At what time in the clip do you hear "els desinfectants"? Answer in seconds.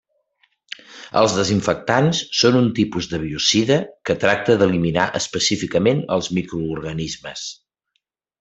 1.19-2.21